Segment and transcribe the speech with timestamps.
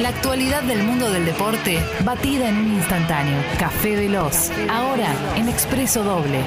[0.00, 3.36] La actualidad del mundo del deporte, batida en un instantáneo.
[3.58, 4.50] Café Veloz.
[4.70, 6.40] Ahora en Expreso Doble.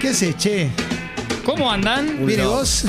[0.00, 0.70] ¿Qué haces, che?
[1.48, 2.10] ¿Cómo andan?
[2.20, 2.84] Un ¿Viene love, vos?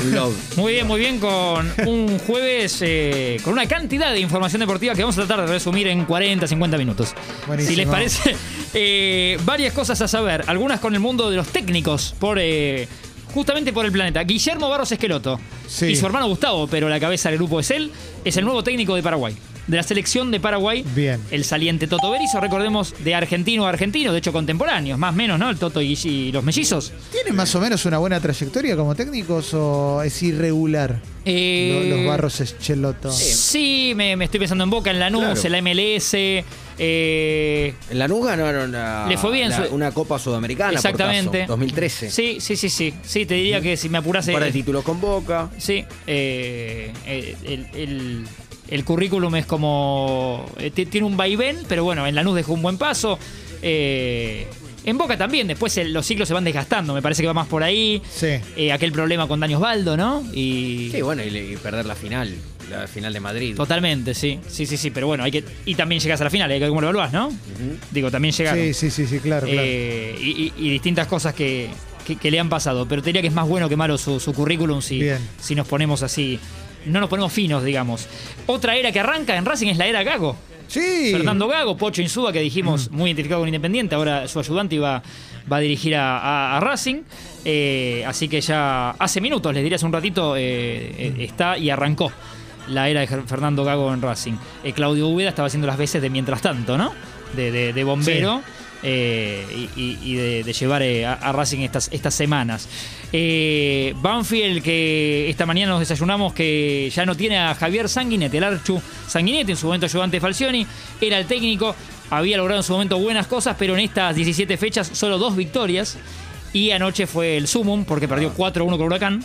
[0.56, 5.00] Muy bien, muy bien, con un jueves eh, con una cantidad de información deportiva que
[5.00, 7.14] vamos a tratar de resumir en 40, 50 minutos.
[7.46, 7.70] Buenísimo.
[7.70, 8.36] Si les parece,
[8.74, 12.86] eh, varias cosas a saber, algunas con el mundo de los técnicos, por eh,
[13.34, 14.22] justamente por el planeta.
[14.24, 15.86] Guillermo Barros Esqueloto Sí.
[15.86, 17.90] y su hermano Gustavo, pero la cabeza del grupo es él,
[18.24, 19.36] es el nuevo técnico de Paraguay.
[19.66, 21.20] De la selección de Paraguay, Bien.
[21.30, 25.38] el saliente Toto Berizzo, recordemos, de argentino a argentino, de hecho contemporáneos, más o menos,
[25.38, 25.48] ¿no?
[25.48, 26.92] El Toto y, y los mellizos.
[27.12, 31.00] ¿Tienen más o menos una buena trayectoria como técnicos o es irregular?
[31.24, 33.12] Eh, Lo- los barros Escheloto.
[33.12, 35.40] Sí, me, me estoy pensando en Boca, en Lanús, Claro.
[35.44, 36.44] en la MLS.
[36.82, 40.72] Eh, En Lanús ganaron una, Le fue bien la- su- una Copa Sudamericana.
[40.72, 41.28] Exactamente.
[41.30, 42.10] Por caso, 2013.
[42.10, 42.94] sí, sí, sí, sí.
[43.02, 44.30] Sí, te diría que si me apurase.
[44.30, 45.50] Un par de títulos con Boca.
[45.58, 46.90] Sí, eh,
[47.44, 48.24] el, el-
[48.68, 50.46] el currículum es como.
[50.58, 53.18] eh, ti- tiene un vaivén, pero bueno, en Lanús dejó un buen paso.
[53.62, 54.46] Eh,
[54.84, 57.46] en Boca también, después el- los ciclos se van desgastando, me parece que va más
[57.48, 58.00] por ahí.
[58.10, 58.28] Sí.
[58.56, 60.22] Eh, aquel problema con Dani Osvaldo, ¿no?
[60.32, 60.88] Y.
[60.92, 62.34] Sí, bueno, y, y perder la final.
[62.70, 63.56] La final de Madrid.
[63.56, 64.38] Totalmente, sí.
[64.48, 64.90] Sí, sí, sí.
[64.90, 65.44] Pero bueno, hay que.
[65.66, 67.32] Y también llegas a la final, hay que ver cómo lo evaluás, ¿no?
[67.90, 68.62] Digo, también llegaron.
[68.64, 69.60] Sí, sí, sí, sí, claro, claro.
[69.62, 71.68] Eh, y, y- y distintas cosas que,
[72.06, 72.86] que- que le han pasado.
[72.86, 75.18] Pero te diría que es más bueno que malo su, su currículum si, Bien.
[75.40, 76.38] si nos ponemos así.
[76.86, 78.06] No nos ponemos finos, digamos.
[78.46, 80.36] Otra era que arranca en Racing es la era Gago.
[80.68, 81.10] sí.
[81.12, 82.94] Fernando Gago, Pocho Insúa, que dijimos Mm.
[82.96, 85.02] muy identificado con Independiente, ahora su ayudante iba,
[85.52, 87.02] va a dirigir a, a- a Racing.
[87.44, 90.40] Eh, así que ya hace minutos, les diría hace un ratito, eh,
[90.98, 92.12] eh, está y arrancó
[92.70, 94.34] la era de Fernando Gago en Racing.
[94.64, 96.92] Eh, Claudio Úbeda estaba haciendo las veces de mientras tanto, ¿no?
[97.36, 98.42] De, de- de bombero.
[98.82, 102.66] eh, y, de, de llevar eh, a, a Racing estas, estas semanas.
[103.12, 108.44] Eh, Banfield, que esta mañana nos desayunamos que ya no tiene a Javier Sanguinetti, el
[108.44, 110.66] Archu Sanguinetti, en su momento ayudante Falcioni,
[111.00, 111.74] era el técnico,
[112.08, 115.98] había logrado en su momento buenas cosas, pero en estas 17 fechas solo dos victorias.
[116.52, 119.24] Y anoche fue el sumum porque perdió 4-1 con Huracán.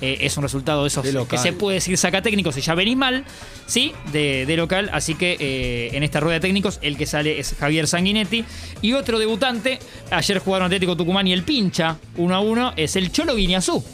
[0.00, 2.74] Eh, es un resultado de esos De que se puede decir saca técnicos si ya
[2.74, 3.24] venís mal,
[3.66, 4.90] sí, de, de local.
[4.92, 8.44] Así que eh, en esta rueda de técnicos el que sale es Javier Sanguinetti.
[8.82, 9.78] Y otro debutante,
[10.10, 13.84] ayer jugaron Atlético Tucumán y el pincha 1 a 1, es el Cholo Guiñazú.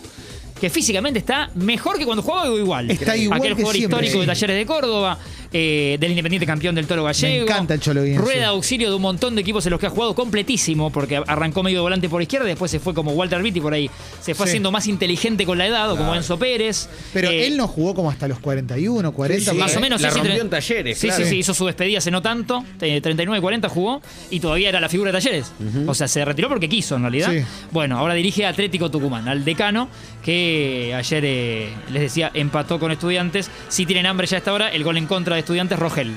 [0.61, 2.91] Que físicamente está mejor que cuando jugaba igual.
[2.91, 4.27] Está igual Aquel que jugador siempre, histórico de.
[4.27, 5.19] Talleres de Córdoba,
[5.53, 7.45] eh, del Independiente campeón del Toro Gallego.
[7.45, 8.25] encanta el Cholo Guiñazú.
[8.25, 11.17] Rueda de auxilio de un montón de equipos en los que ha jugado completísimo, porque
[11.27, 13.91] arrancó medio volante por izquierda, después se fue como Walter Vitti por ahí.
[14.21, 14.51] Se fue Sí.
[14.51, 16.89] haciendo más inteligente con la edad, o como Enzo Pérez.
[17.13, 19.53] Pero Eh, él no jugó como hasta los 41, 40.
[19.53, 21.25] Sí, más eh, o menos la sí, sí, rompió en Talleres, Sí, claro.
[21.25, 24.89] sí, sí, hizo su despedida hace no tanto, eh, 39-40 jugó y todavía era la
[24.89, 25.53] figura de Talleres.
[25.87, 27.31] O sea, se retiró porque quiso en realidad.
[27.33, 27.41] Sí.
[27.71, 29.89] Bueno, ahora dirige a Atlético Tucumán, al decano,
[30.25, 33.51] que ayer eh, les decía empató con Estudiantes.
[33.69, 36.13] Si tienen hambre ya a esta hora, el gol en contra Estudiantes, Rogel.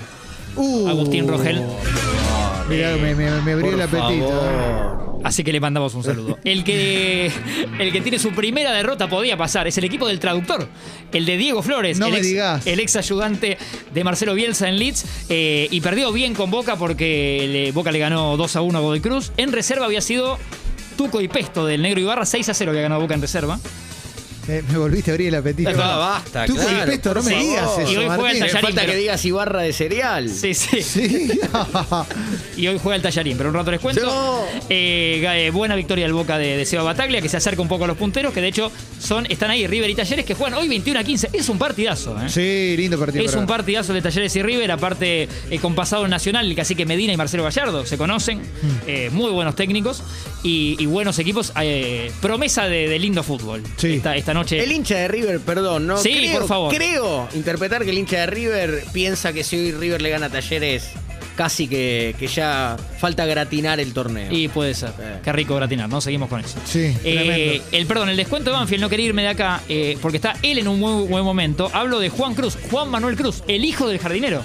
[0.56, 1.62] Uh, Agustín Rogel.
[2.68, 4.28] Mirá, me, me, me abrió el apetito.
[4.30, 5.20] favor.
[5.24, 6.38] Así que le mandamos un saludo.
[6.46, 7.30] El que,
[7.78, 10.66] el que tiene su primera derrota podía pasar es el equipo del traductor,
[11.12, 12.66] el de Diego Flores, No el, me ex, digas.
[12.68, 13.58] el ex ayudante
[13.94, 18.00] de Marcelo Bielsa en Leeds, eh, y perdió bien con Boca porque le- Boca le
[18.00, 19.34] ganó 2 a 1 a Godoy Cruz.
[19.36, 20.38] En reserva había sido
[20.98, 23.60] Tuco y Pesto del Negro Ibarra, 6 a 0 había ganado Boca en reserva.
[24.50, 25.70] Me, me volviste a abrir el apetito.
[25.78, 27.92] Ah, basta, Tú con claro, el pesto, no me digas eso.
[27.92, 30.30] Y hoy juega el Tallarín, falta pero- que digas Ibarra de cereal.
[30.30, 30.82] Sí, sí.
[30.82, 31.30] Sí.
[32.58, 34.06] Y hoy juega el Tallarín, pero un rato les cuento.
[34.06, 34.42] No.
[34.70, 37.86] Eh, eh, buena victoria del Boca de, de Seba Bataglia, que se acerca un poco
[37.86, 40.68] a los punteros, que de hecho son, están ahí River y Talleres, que juegan hoy
[40.68, 41.30] 21 a 15.
[41.32, 42.28] Es un partidazo, ¿eh?
[42.28, 43.24] sí, lindo partido.
[43.24, 47.14] Es un partidazo de Talleres y River, aparte eh, con pasado nacional, el cacique Medina
[47.14, 48.42] y Marcelo Gallardo, se conocen,
[48.88, 50.04] eh, muy buenos técnicos
[50.44, 53.94] y, y buenos equipos, eh, promesa de, de lindo fútbol Sí.
[53.94, 54.64] esta, esta noche.
[54.64, 55.98] El hincha de River, perdón, ¿no?
[55.98, 56.76] Sí, creo, por favor.
[56.76, 60.30] Creo interpretar que el hincha de River piensa que si hoy River le gana a
[60.30, 60.90] Talleres,
[61.36, 64.28] casi que, que ya falta gratinar el torneo.
[64.30, 64.90] Y puede ser.
[65.00, 65.20] Eh.
[65.24, 66.02] Qué rico gratinar, ¿no?
[66.02, 66.58] Seguimos con eso.
[66.66, 70.18] Sí, Eh, el perdón, el descuento de Banfield, no quería irme de acá eh, porque
[70.18, 71.72] está él en un muy buen momento.
[71.74, 74.44] Hablo de Juan Cruz, Juan Manuel Cruz, el hijo del jardinero.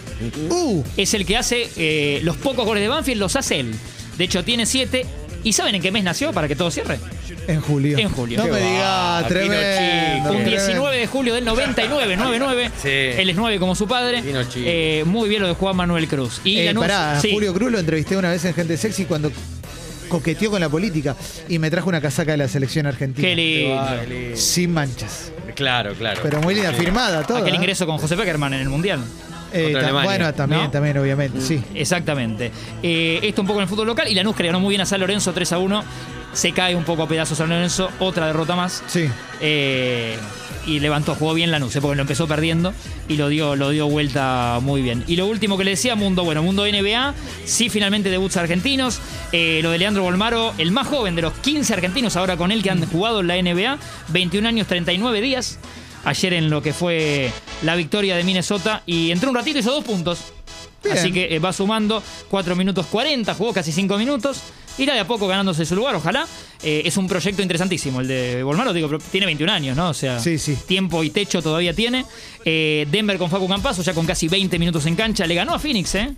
[0.51, 3.75] Uh, Es el que hace eh, los pocos goles de Banfield, los hace él.
[4.17, 5.05] De hecho, tiene siete.
[5.44, 6.99] ¿Y saben en qué mes nació para que todo cierre?
[7.46, 7.99] en julio.
[7.99, 8.38] En julio.
[8.38, 10.31] No Qué me digas, tremendo.
[10.31, 10.50] Un tremendo.
[10.50, 12.70] 19 de julio del 99, 99.
[12.82, 12.88] Sí.
[12.88, 14.23] Él es 9 como su padre.
[14.23, 14.64] Vino chico.
[14.67, 16.41] Eh, muy bien lo de Juan Manuel Cruz.
[16.44, 17.31] Y Eh, Lanús- pará, sí.
[17.32, 19.31] Julio Cruz lo entrevisté una vez en Gente Sexy cuando
[20.08, 21.17] coqueteó con la política
[21.49, 23.29] y me trajo una casaca de la selección argentina.
[23.29, 24.37] Qué lindo.
[24.37, 25.31] Sin manchas.
[25.55, 26.20] Claro, claro.
[26.23, 27.38] Pero muy linda, firmada, todo.
[27.38, 27.56] Aquel ¿eh?
[27.56, 29.00] ingreso con José Peckerman en el Mundial.
[29.55, 30.11] Eh, contra ta- Alemania.
[30.11, 30.71] bueno, también, ¿no?
[30.71, 31.62] también, obviamente, sí.
[31.75, 32.51] Exactamente.
[32.83, 34.09] Eh, esto un poco en el fútbol local.
[34.09, 35.85] Y Lanús que ganó muy bien a San Lorenzo 3 a 1.
[36.33, 37.89] Se cae un poco a pedazos San Lorenzo.
[38.01, 38.83] Otra derrota más.
[38.89, 39.09] Sí.
[39.41, 40.17] Eh,
[40.67, 42.73] y levantó, jugó bien Lanús, porque lo empezó perdiendo
[43.06, 45.05] y lo dio, lo dio vuelta muy bien.
[45.06, 47.12] Y lo último que le decía, Mundo, bueno, Mundo NBA,
[47.45, 48.99] sí finalmente debuts argentinos.
[49.33, 52.62] Eh, lo de Leandro Bolmaro, el más joven de los 15 argentinos ahora con él
[52.62, 53.77] que han jugado en la NBA,
[54.09, 55.59] 21 años, 39 días.
[56.05, 57.31] Ayer en lo que fue
[57.62, 60.19] la victoria de Minnesota y entró un ratito y hizo dos puntos.
[60.83, 60.99] Bien.
[60.99, 64.41] Así que eh, va sumando 4 minutos 40, jugó casi 5 minutos.
[64.77, 66.27] Irá de a poco ganándose su lugar, ojalá.
[66.62, 69.91] Eh, es un proyecto interesantísimo el de Bolmaro, digo, pero tiene 21 años, ¿no?
[69.91, 70.56] O sea, Sí, sí.
[70.67, 72.05] tiempo y techo todavía tiene.
[72.45, 75.59] Eh, Denver con Facu Campazo, ya con casi 20 minutos en cancha, le ganó a
[75.59, 76.12] Phoenix, ¿eh?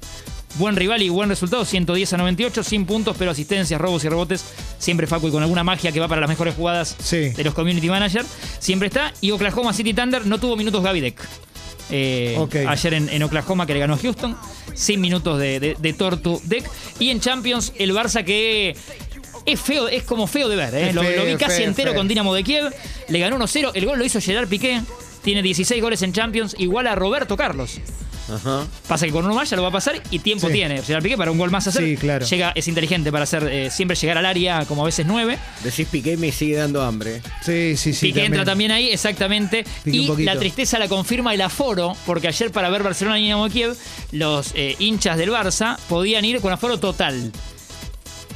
[0.58, 4.44] Buen rival y buen resultado, 110 a 98, sin puntos, pero asistencias, robos y rebotes.
[4.79, 7.29] Siempre Facu y con alguna magia que va para las mejores jugadas Sí.
[7.31, 8.26] de los community managers.
[8.58, 9.12] Siempre está.
[9.20, 11.20] Y Oklahoma City Thunder no tuvo minutos Gavidec.
[11.91, 12.37] Eh.
[12.69, 14.37] Ayer en, en Oklahoma que le ganó a Houston.
[14.75, 16.64] Sin minutos de, de, de Tortu Deck.
[16.99, 18.75] Y en Champions, el Barça que
[19.47, 20.75] es feo, es como feo de ver.
[20.75, 20.93] ¿eh?
[20.93, 21.99] Lo, feo, lo vi casi feo, entero feo.
[22.00, 22.73] con Dinamo de Kiev.
[23.09, 23.73] Le ganó 1-0.
[23.75, 24.81] El gol lo hizo Gerard Piqué.
[25.23, 27.79] Tiene 16 goles en Champions, igual a Roberto Carlos.
[28.32, 28.67] Ajá.
[28.88, 30.52] Pasa que con uno más ya lo va a pasar y tiempo Sí.
[30.55, 30.82] tiene.
[30.82, 31.82] Gerard Piqué para un gol más hacer.
[31.84, 32.26] Sí, claro.
[32.26, 35.38] Llega, es inteligente para hacer eh, siempre llegar al área como a veces 9.
[35.62, 37.23] Decís Piqué y me sigue dando hambre.
[37.43, 38.06] Sí, sí, sí.
[38.08, 39.64] Piqué entra también ahí, exactamente.
[39.84, 43.76] Y la tristeza la confirma el aforo, porque ayer para ver Barcelona y Dinamo Kiev,
[44.12, 47.31] los eh, hinchas del Barça podían ir con aforo total.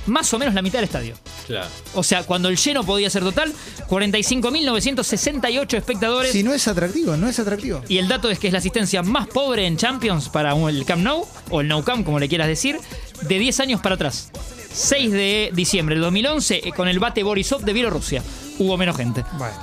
[0.06, 1.14] Más o menos la mitad del estadio.
[1.46, 1.68] Claro.
[1.94, 3.52] O sea, cuando el lleno podía ser total,
[3.88, 6.32] 45.968 espectadores.
[6.32, 7.82] Si no es atractivo, no es atractivo.
[7.88, 11.02] Y el dato es que es la asistencia más pobre en Champions para el Camp
[11.02, 12.78] Nou, o el Nou Camp, como le quieras decir,
[13.22, 14.30] de 10 años para atrás.
[14.72, 18.22] 6 de diciembre del 2011, eh, con el bate Borisov de Bielorrusia.
[18.58, 19.24] Hubo menos gente.
[19.36, 19.54] Bueno.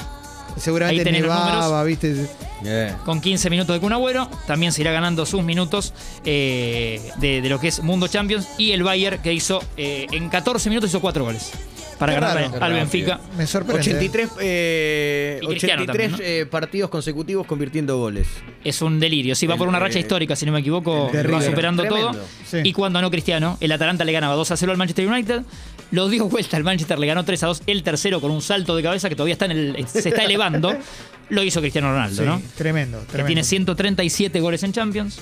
[0.58, 1.86] Seguramente Ahí tenés los nevaba, números.
[1.86, 2.47] viste.
[3.06, 5.94] Con 15 minutos de Kun Agüero, también se irá ganando sus minutos
[6.26, 8.48] eh, de, de lo que es Mundo Champions.
[8.58, 11.52] Y el Bayern, que hizo eh, en 14 minutos, hizo 4 goles.
[11.98, 12.64] Para Qué ganar raro.
[12.64, 12.74] al.
[12.74, 13.20] Benfica.
[13.36, 13.82] Me sorprende.
[13.82, 18.28] 83, eh, Y Cristiano 83 también, eh, partidos consecutivos convirtiendo goles.
[18.64, 19.34] Es un delirio.
[19.34, 21.06] Sí, va por una racha eh, histórica, si no me equivoco.
[21.12, 21.42] Va River.
[21.42, 22.12] superando Tremendo.
[22.12, 22.26] todo.
[22.46, 22.58] Sí.
[22.64, 25.42] Y cuando no Cristiano, el Atalanta le ganaba 2 a 0 al Manchester United.
[25.92, 27.62] Lo dio vuelta al Manchester, le ganó 3 a 2.
[27.68, 30.76] El tercero con un salto de cabeza que todavía está en el, se está elevando.
[31.30, 32.42] Lo hizo Cristiano Ronaldo, Sí, ¿no?
[32.56, 33.28] Tremendo, Que tremendo.
[33.28, 35.20] tiene 137 goles en Champions.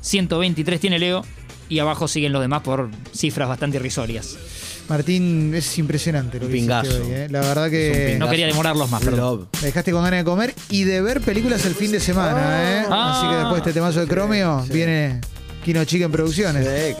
[0.00, 1.24] 123 tiene Leo.
[1.68, 4.36] Y abajo siguen los demás por cifras bastante irrisorias.
[4.88, 6.90] Martín, es impresionante lo que pingazo.
[6.90, 7.28] hoy, ¿eh?
[7.30, 8.16] La verdad que.
[8.18, 9.20] No quería demorarlos más, perdón.
[9.20, 9.48] Love.
[9.60, 12.84] me dejaste con ganas de comer y de ver películas el fin de semana, ¿eh?
[12.90, 13.18] Ah.
[13.20, 15.20] Así que después de este temazo de Cromio viene
[15.64, 16.66] Kino Chica en producciones.
[16.66, 16.94] Sí,